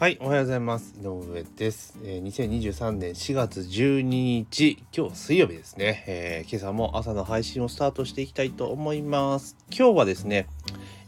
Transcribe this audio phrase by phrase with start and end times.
[0.00, 0.94] はい、おはようございます。
[0.98, 1.94] 井上です。
[2.02, 9.58] えー、2023年4月12日、今日水曜日ですね、えー、今朝も朝の配信をスタートしていきたいと思います。
[9.68, 10.46] 今日はですね、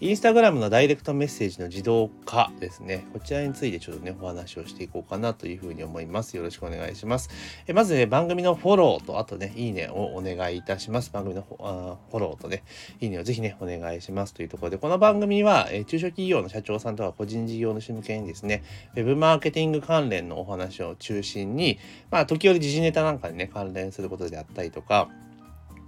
[0.02, 3.06] インスタグラムのダイレクトメッセージの自動化ですね。
[3.12, 6.36] こちらについてちょっとね、お話をしていこうかなというふうに思います。
[6.36, 7.30] よろしくお願いします。
[7.68, 11.12] えまずね、番組のフォローと、あとね、いいねをお願いいたします。
[11.12, 12.64] 番組のフォローとね、
[13.00, 18.64] いいねをぜひね、お願いしますというところで、この番組は、え中小企業の社長さんとか個人事業主向けにですね、
[18.96, 21.78] ウェブマーケティング関連のお話を中心に、
[22.10, 25.10] まあ、時折時事ネタなんかにね、関連することであったりとか、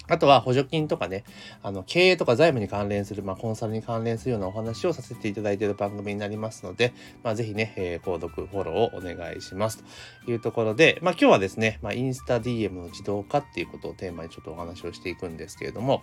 [0.09, 1.25] あとは補助金とかね、
[1.63, 9.83] あの、経営とか財務に関連する、まあ、コンサルに関連するようなお話をさせていただいている番組になりますので、まあ、ぜひね、えー、購読、フォローをお願いします。
[10.25, 16.03] というところで、まあ、今日はですね、まあ、インスタ DM の自動化っていうことをテーマにちょっとお話をしていくんですけれども、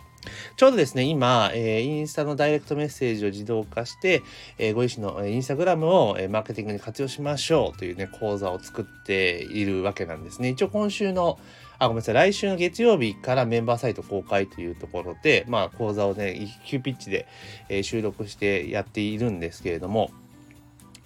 [0.55, 4.23] ちょうどですね、今、えー、インスタのダイレクトメッセージを自動化して、
[4.57, 10.49] えー、ご自身のインスタグラムを、えー、マーケティングに活用しましょうというね、講座を作っているわけなんですね。
[10.49, 11.39] 一応今週の
[11.81, 12.13] あ、ごめんなさい。
[12.13, 17.28] 来週の月曜日からメンバーサイト公開というところで、まあ、講座をね、急ピッチで、
[17.70, 20.11] え、収録してやっているんですけれども、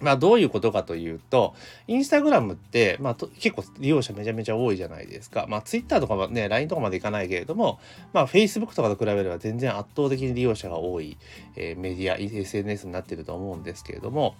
[0.02, 1.56] まあどういうことかというと、
[1.88, 5.46] インスタグラムって、まあ結構利用者めちゃめちゃ多いじゃないですか。
[5.48, 7.80] まあツイッターとかはね、LINE とかまでいかないけれども、
[8.12, 11.18] まあ Facebook とかと比べれば全然圧倒的に利用者が多い、
[11.56, 14.36] えー、メディア、SNS になってると思うんですけれども、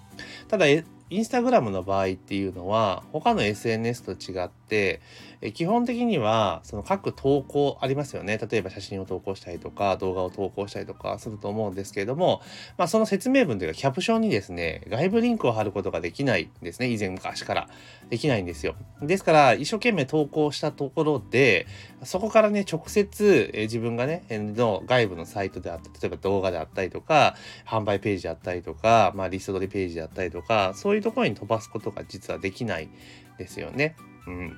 [0.48, 0.66] ただ、
[1.08, 5.00] インスタグラムの場合っていうのは、他の SNS と違って、
[5.40, 8.38] え基本的には、その各投稿ありますよね。
[8.38, 12.40] 例えば写真を投稿したりとか、動画を投稿したりとかすると思うんですけれども、
[12.78, 16.88] まあその説明文というかキャプションにですね、外部リンクを貼ることができないんですね。
[16.88, 17.68] 以前昔から
[18.08, 18.74] できないんですよ。
[19.02, 21.66] ですから、一生懸命投稿したところで、
[22.02, 32.88] そこからね、直接、え自分がね、の外部のサイトであった例えば動画であったりとか、販売ページであったりとか、まあリスト取りページであったりとか、そういうところに飛ばすことが実はできない
[33.38, 33.96] ですよね。
[34.26, 34.56] うん。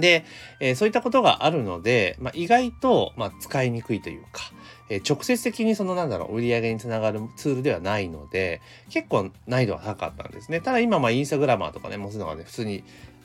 [0.00, 0.24] で、
[0.60, 4.42] えー、そういったことがあるので、まあ、意外と、まあ、使いにくいというか、
[4.90, 8.60] えー、直接的にそのなんだろう、売り上げにつながるツールではないので、
[8.90, 10.60] 結構難易度は高かったんですね。
[10.60, 12.82] ただ今、まあ、インスタグラマーとかね、もうそういうのがね、普通に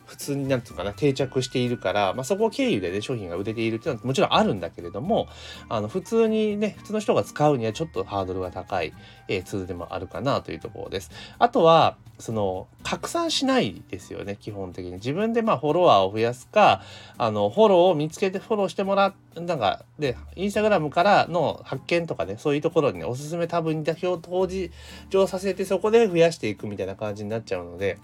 [0.09, 5.28] 普通になんていうかな、定着しているから、まあ、そこ経由でね、商品が売れているっていうのはもちろんあるんだけれども、
[5.70, 8.92] あの、普通にね、普通の人が使うにはちょっとハードルが高い、
[9.28, 11.12] えー、ツールでもあるかなというところです。
[11.38, 14.94] あとは、その、拡散しないですよね、基本的に。
[14.94, 16.81] 自分でまあフォロワーを増やすか、
[17.19, 24.74] あの、フォローを見つけてフォローしてもらう、なんか、で、インスタグラムからの発見とかね、そういうところにね、おすすめタブに表を表示
[25.12, 28.00] 上させて、そこで増やしていくみたいな感じになっちゃうので、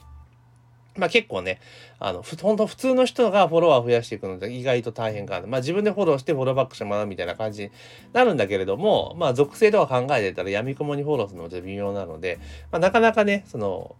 [0.98, 1.60] まあ結構ね、
[2.00, 5.48] あの、ほんと普通の人がフォロワー増やしていくので意外と大変かな。
[5.48, 7.72] まあ自分でフォローしてフォローバックしてもらうみたいな感じに
[8.14, 12.40] なるんだけれども、まあ属性とか考えてたら闇雲にフォローするのって微妙なので、
[12.72, 13.96] まあなかなかね、その、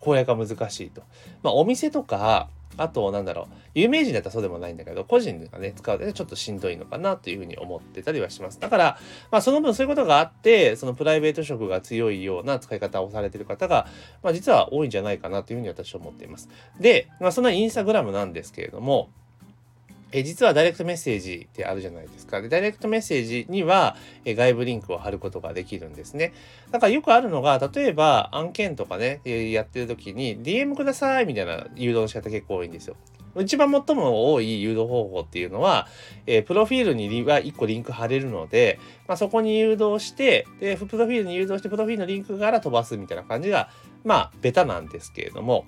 [0.00, 1.02] 公約が難しいと。
[1.42, 2.48] まあお店とか、
[2.78, 8.60] あと、なんだろう、有名人だったらそうでもないんだけど、個人がね、使うとちょっとしんどいのかなというふうに思ってたりはします。
[8.60, 8.98] だから、
[9.30, 13.86] まあその分そういうことがあって、そのプライベート色が強いような使い方をされている方が、
[14.22, 16.48] まあ実は多いんじゃないかなというふうに私は思っています。
[16.80, 19.10] で、まあそんなインスタグラムなんですけれども、
[20.12, 22.40] え実はダイレクトメッセージってあるじゃないですか。
[22.40, 26.32] で、ダイレクトメッセージには、え外部リンクを貼ることができるんですね。
[26.70, 32.96] だからよくあるのが、例えば案件とかね、やってる時に DM くださいみたいな誘導の仕方結構多いんですよ。
[33.36, 35.86] 一番最も多い誘導方法っていうのは、
[36.26, 43.70] え、プロフィールには1個リンク貼れるので、まあ、そこに誘導して、で、プロフィールに誘導して、プロフィールのリンクから飛ばすみたいな感じが、
[44.04, 45.66] まあ、ベタなんですけれども、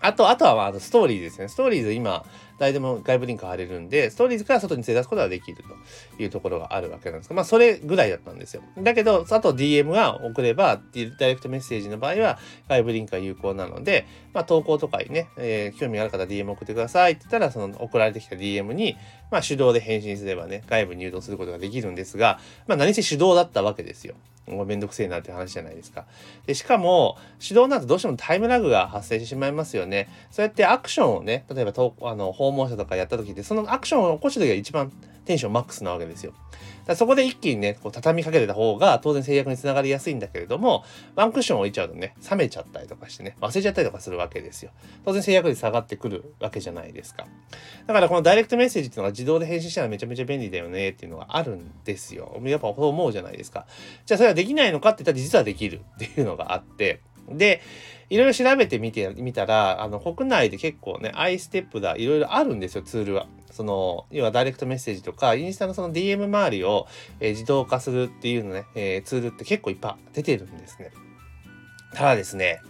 [0.00, 1.48] あと、あとは、まあ、ストーリーですね。
[1.48, 2.24] ストーリーズ今、
[2.58, 8.62] 誰でも外部リンク貼れるんで、ストーリーズから外に連れ出すことができるというところがあるわけなんですが、まあ、それぐらいだったんですよ。
[8.78, 10.80] だけど、あと DM が送れば、
[11.18, 18.96] ダイレクトメッセージの場合は、外部リンクが有効なので、まあ、投稿とかにね、えー、興味がある方 DM 送ってくださいって言ったら、その送られてきた DM に、
[19.30, 24.14] まあ、手動で返信すればね、外部に誘導することができるんですが、まあ、何せ手動だったわけですよ。
[24.46, 26.04] もうめんどくせえなって話じゃないですか。
[26.46, 30.08] で、しかも、指導などどうしてもタイムラグが発生してしまいますよね。
[30.30, 31.72] そうやってアクションをね、例えば
[32.02, 34.92] あの訪問者とかやった時って、そのアクションを起こした時が一番
[35.24, 36.32] テンションマックスなわけですよ。
[36.94, 40.84] そこで一気にね、こう畳みかけてた方が当然制約につながりやすいんだけれども、
[41.16, 44.70] ワンクッション置いちゃうとね、冷めちゃったりとかしてね、忘れちゃったりとかするわけですよ。
[45.04, 47.26] 当然制約率下がってくるわけじゃないですか。
[47.86, 52.40] だからこのダイレクトメッセージっていうのが自動で返信したらめちゃめちゃ便利だよねっていうのがあるんですよ。
[52.44, 53.66] やっぱそう思うじゃないですか。
[54.04, 57.60] じゃあそれはできないのかって言ったら実はできるっていうのがあって、で、
[58.08, 63.26] いろいろ調べてみてみたら、あの、国内で結構ね、アイステップだ、いろいろあるんですよ、ツールは。
[63.50, 66.86] その、要はダイレクトメッセージとか、インスタのその DM 周りを、
[67.20, 70.92] えー、自動化するっていうのね、えー、ツールって結構いっぱい出てるんですね。
[71.94, 72.60] ただですね、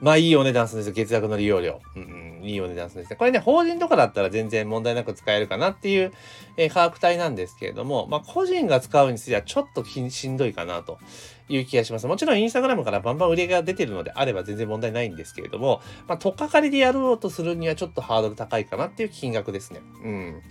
[0.00, 1.80] まあいいお値段するんですよ、月額の利用料。
[1.94, 3.16] うん、うん、いいお値段するんですね。
[3.16, 6.12] これね、法人とかだったら全然問題なく使えるかなっていう、
[6.56, 10.98] えー、価格帯なんですけれども、まあ個人が使うについてはちょっとしんどいかなと
[11.48, 12.06] いう気がします。
[12.06, 19.80] もちろんインスタグラムからバンバン売り上げが出てるのであれば全然問題ないんですけれども、まあ、とっかかりでやろうとするにはちょっとハードル高いかなっていう金額ですね。
[20.02, 20.42] うん。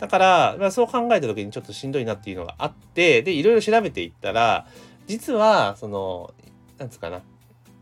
[0.00, 4.66] だから、まあ、そう考えた時にちょっとしんどいなっていうのがあって、で、いろいろ調べていったら、
[5.06, 6.32] 実は、その、
[6.78, 7.20] なんつうかな、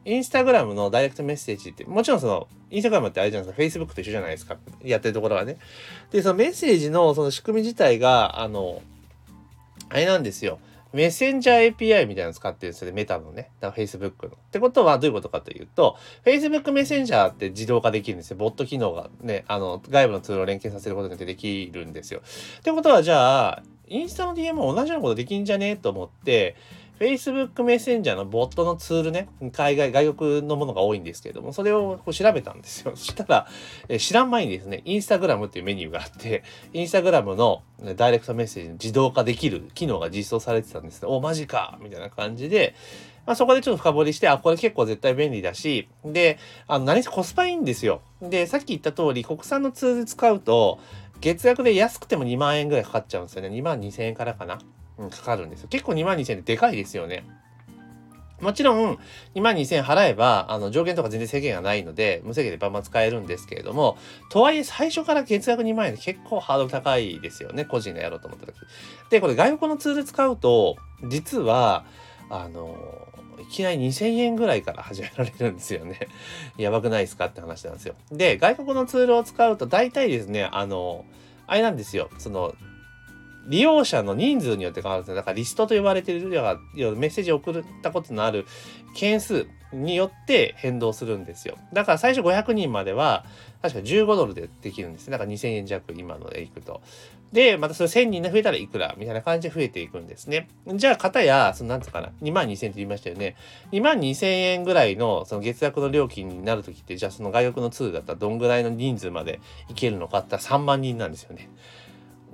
[0.08, 4.56] インスタグラムのダイレクトメッセージって、もちろんその、インスタグラムってあれじゃないですか、Facebook と一緒じゃないですか。
[4.82, 5.58] やってるところはね。
[6.10, 8.80] で、そのメッセージのその仕組み自体が、あの、
[9.90, 10.60] あれなんですよ。
[10.94, 12.92] メッセンジャー API みたいなの使ってるんですよ。
[12.94, 13.50] メタのね。
[13.60, 14.28] だから Facebook の。
[14.30, 18.38] ってことはどういうことかというと、Facebook メッセンジャーって自動化できるんですよ。
[18.38, 22.22] ボット機能がね、あの、外部のツールを連携させることによってできるんですよ。
[22.60, 25.76] ってことはじゃあ、インスタの DM も同じようなことできんじゃね？
[25.76, 26.56] と思って、
[26.98, 32.92] Facebook メッセンジャーのボットのツールね、海外、外国のものが多いんですけれども、それをこう調べたんですよ。
[32.96, 33.46] そしたら、
[33.88, 36.42] え知らん前にですね、インスタグラムっていうメニューがあって、
[36.72, 37.62] インスタグラムの
[37.96, 41.08] ダイレクトメッセージの自動化できる機能が実装されてたんですね。
[41.08, 42.74] お、マジかみたいな感じで、
[43.26, 48.00] まあ、そこでちょっと深掘りして、あ、これ結構絶対便利だし、で、あの、何せコスパいいんですよ。
[48.22, 50.80] で、さっき言った通り、国産のツール使うと、
[51.20, 53.48] 月額で安くても2万円ぐらいかかっちゃうんですよね。
[53.48, 54.58] 2万2千円からかな。
[55.10, 55.68] かかるんですよ。
[55.68, 57.24] 結構2万2000円ってでかいですよね。
[58.40, 58.98] もちろん、
[59.34, 63.98] 2万2000円払えば、あの、上限とか全然制限がないので、無制限でバンバン使えるんですけれども、
[64.30, 67.64] とはいえ最初から月額2万円で結構ハードル高いですよね。
[67.64, 68.54] 個人がやろうと思った時。
[69.10, 70.76] で、これ外国のツール使うと、
[71.08, 71.84] 実は、
[72.30, 73.08] あの、
[73.40, 75.98] いきなり2000円ぐらいから始められるんですよね。
[76.56, 77.94] やばくないですかって話なんですよ。
[78.12, 81.04] で、外国のツールを使うと大体ですね、あの、
[81.48, 82.08] あれなんですよ。
[82.18, 82.54] その、
[83.48, 85.16] 利用者の人数によって変わるんですよ。
[85.16, 88.46] だからリストと呼ばれている、メッセージを送ったことのある
[88.94, 91.56] 件数によって変動するんですよ。
[91.72, 93.24] だから最初500人までは、
[93.62, 95.12] 確か15ドルでできるんですね。
[95.12, 96.80] だから2000円弱今のでいくと。
[97.32, 100.48] で、またそれ1000人で増えたらいくらみたいな感じで増えていくんですね。
[100.74, 103.36] じゃあ、方や、そのなんつうかな、2万2000円って言いましたよね。
[103.72, 111.50] 2万2000円ぐらいのその月額の料金になるときって、じゃあその外国のツールだったらどんぐらいの人数までいけるのかって言ったら3万人なんですよね。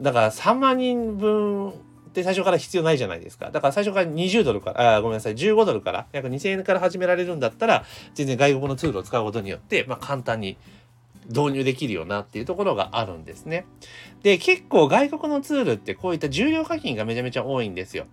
[0.00, 1.72] だから3万人分っ
[2.12, 3.50] て最初から必要ないじゃないですか。
[3.50, 10.56] だから最初から20ドルから、あごめんなさい、15ドルから、約2000円から始められるんだったら、全然外国のツールを使うことによって、まあ簡単に
[11.28, 13.66] 導入できるよなっていうところがあるんですね。
[14.22, 18.06] で、結構外国のツールってこういった重量課金がめちゃめちゃ多いんですよ。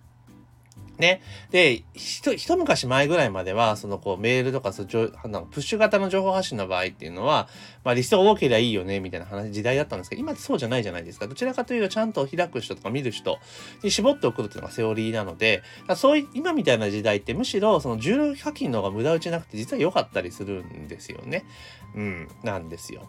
[1.02, 1.20] ね。
[1.50, 7.48] で、一昔前ぐらいまでは、そのこうメールとかそプッシュ型の情報発信の場合っていうのは、
[7.84, 11.26] まあリストが多ければいいよね、みたいな話、時代だったんですけど、今そうじゃないじゃないですか。
[11.26, 13.38] どちらかというと、ちゃんと開く人とか見る人
[13.82, 15.62] に絞って送るっていうのがセオリーなので、
[15.96, 21.44] そういう、今みたいな時代ってむしろ、その重量課金の方が無駄打ちなくて、実は良かったりするんですよね。
[21.94, 23.08] うん、なんですよ。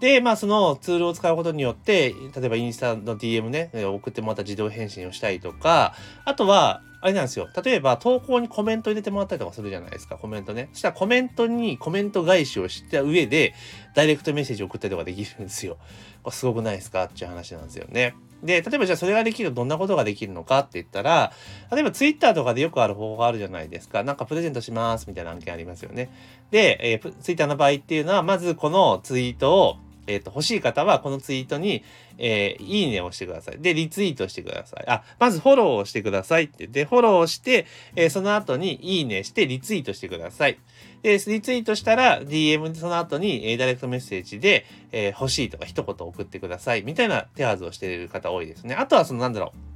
[0.00, 5.94] で、まあそのツールを使うことによって、例えばインスタの DM ね、送ってもらった自動返信をしたりとか、
[6.24, 7.50] あとは、あれなんですよ。
[7.62, 10.70] 例えば、投稿にコメント入れてもらったりとかするじゃないですか、コメントね。
[10.72, 13.52] そしたらコメントにコメント返しをした上で、
[13.94, 15.76] ダイレクトメッセージ送ったりとかできるんですよ。
[16.22, 17.04] これすごくないですか？
[17.04, 18.14] っていう話なんですよね。
[18.42, 20.60] で、例えばじゃあそれができるとどんなことができるのか？
[20.60, 21.34] って言ったら、
[21.70, 24.02] 例えばツイッターとかでよくある方法があるじゃないですか。
[24.02, 26.10] なんかプレゼントしますみたいな案件ありますよね。
[26.50, 31.82] で、えー、ツイッターの場合っていうのは、まずこのツイートをえっ、ー、と、欲しい方はこのツイートに、
[32.18, 33.58] えー、いいねをしてください。
[33.58, 34.84] で、リツイートしてください。
[34.88, 36.66] あ、まずフォローをしてくださいって。
[36.66, 40.58] で、フォローして、えー、その後にいいねしてリツイートしてください。
[41.02, 46.82] で、リツイートしたら DM でその後に、え、ダイレクトメッセージで、え、欲しいとか一言送ってください。
[46.82, 48.74] みたいな手はずをしている方多いですね。
[48.74, 49.74] あとはそのなんだろう。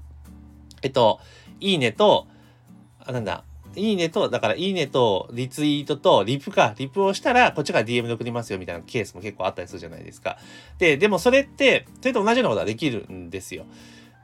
[0.82, 1.20] えっと、
[1.60, 2.28] いいねと、
[3.00, 3.44] あ、なんだ、
[3.76, 10.38] いいねと、だからいいねと、リツイートと、リプか、リプをしたら、こっちから DM で送りますよみたいなケースも結構あったりするじゃないですか。
[10.78, 13.66] で、でもそれって、それと同じようなことができるんですよ。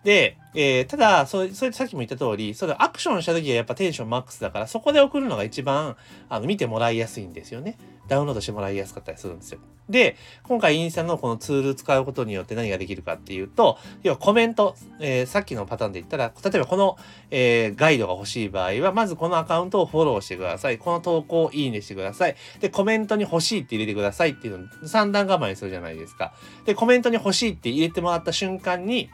[0.05, 5.97] で、えー、ただ、それ、それさっきも言った通り、それアクションした時はやっぱテンションマックスだから、そこで送るのが一番、
[6.29, 7.77] あの、見てもらいやすいんですよね。
[8.07, 9.59] ダウンロードしてもらいやすかったりするんですよ。
[9.89, 16.99] で、今回インスタのこのツール使うことによって何ができるかっていうと、要はコメント、えー、さっきのパターンで言ったら、例えばこの、
[17.31, 20.79] えー、ガイドが欲しい場合は、まずこのアカウントをフォローしてください。
[20.79, 22.37] この投稿をいいねしてください。
[22.61, 26.35] で、コメントに欲しいって入れてくださいっていうのを3段構えするじゃないですか。
[26.67, 29.11] で、コメントに欲しいって入れてもらった瞬間に、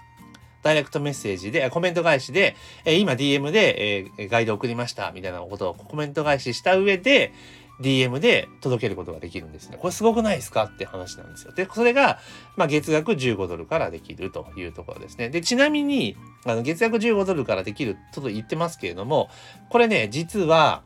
[0.63, 7.33] ダイレクトメッセージで、コメント返しで、え今 DM で、えガイド送りました、みたいなことをコメント返しした上で、
[7.81, 9.79] DM で届けることができるんですね。
[9.81, 11.53] これすごくないですかって話なんですよ。
[11.53, 12.19] で、それが、
[12.57, 15.31] まあ、月額15ドルからできるというところですね。
[15.31, 19.31] で、ちなみに、あの、月額15ドルからできると言ってますけれども、
[19.71, 20.83] これね、実は、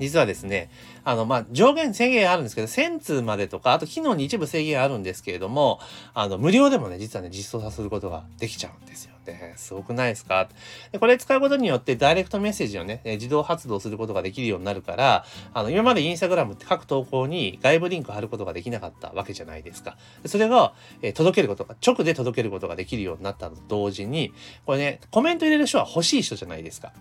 [0.00, 0.70] 実はですね、
[1.04, 5.80] あの、ま、上限制限あるんですけど、1000通までとか、あと機能に一部制限あるんですけれども、
[6.14, 9.54] あの、無料でもね、実はね、実装させることができちゃうんですよね。
[9.56, 10.48] すごくないですか？
[10.92, 15.24] でこれ使うことによって、ダイレクトメッセージをね、自動発動することができるようになるから、
[15.54, 19.96] あの、今までインスタグラムって各投稿に外部リンク貼ることができなかったわけじゃないですか。
[20.26, 24.32] それが、え、届けることが、直で届けることができるようになったと同時に、
[24.66, 26.92] これね、コメント入れる人は欲しい人じゃないですか。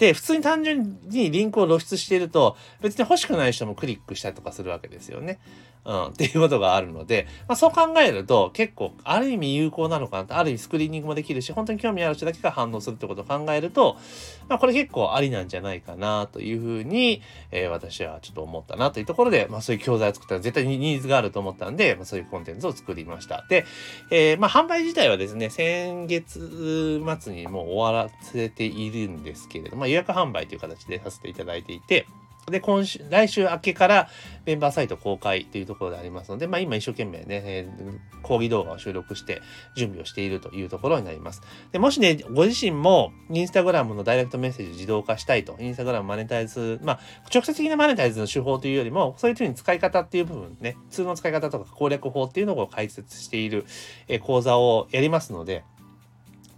[0.00, 5.38] で、普通に単純にリンクを露出していると、別に欲しくない人もクリックしたりとかするわけですよね。
[5.84, 13.96] うん、っていうことがあるので、まあ、そう考えると結構ある意味有効なのかなと、ある意味スクリーニングもできるし、本当に興味ある人だけが反応するってことを考えると、
[14.48, 23.46] まあ、これ結構ありなんじゃないかなというふうに、えー、私はちょっと思ったなというところで、まあ、そういう教材を作ったら絶対にニーズがあると思ったんで、まあ、そういうコンテンツを作りました。
[23.48, 23.64] で、
[24.10, 32.06] えー、まあ、販売自体はですね、先月末にもう終わらせているんですけれども、まあ、予約販売という形でさせていただいていて、
[32.50, 34.08] で、今週、来週明けから
[34.46, 39.40] メンバーサイト公開というところでありますので、まあ今一生懸命ね、えー、講義動画を収録して
[39.76, 41.42] 準備をしているというところになります。
[41.72, 47.00] で、もしね、ご自身もインスタグラムのダイレクトメッセージ自動化したいと、インスタグラムマネタイズ、まあ
[47.32, 53.64] 直接的なマネタイズの手法というよりも、そういうふうに使い方っていう部分ね、普通の使い方とか攻略法っていうのを解説している、
[54.08, 55.64] えー、講座をやりますので、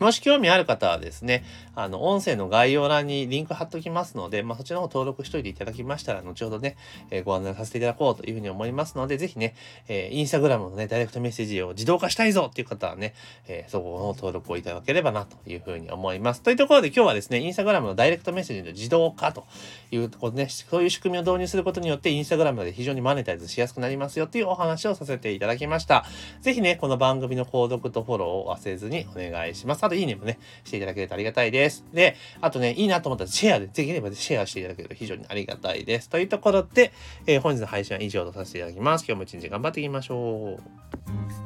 [0.03, 1.45] もし興味ある方はですね、
[1.75, 6.77] あの、音声の概要欄にリンク貼っときますので、まあ、そちらの方登録しといていただきましたら、後ほどね、
[7.11, 9.55] えー、ご案内させていただこうというふうに思いますので、ぜひね、
[9.89, 13.15] えー、インスタグラムのね、ダイレクトメッセージを自動化したいぞっていう方はね、
[13.47, 16.43] えー、そこの登録をいただければなというふうに思います。
[16.43, 19.45] というところで今日はですね、インスタグラムのダイレクトメッセージの自動化と
[19.91, 26.05] いうところね、そういう仕組みを導入することによって、インスタグラムで非常にマネタイズしやすくなりますよっていうお話をさせていただきました。
[26.41, 29.92] ぜひね、この番組の購読とフォローを忘れずにお願いします。
[29.93, 31.85] と、いいねもね、していただけるとありがたいです。
[31.93, 36.09] で、あとね、いいなと思ったらシェアで、できればシェアしていただけると非常にありがたいです。
[36.09, 36.93] というところで、
[37.27, 39.05] えー、本日の配信は以上とさせていただきます。
[39.07, 41.42] 今日も一日頑張っていきましょう。